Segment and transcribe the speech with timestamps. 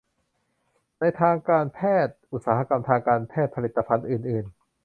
[0.99, 4.45] ในทางการแพทย์ อุตสาหกรรมทางการแพทย์ ผลิตภัณฑ์อื่นอื่น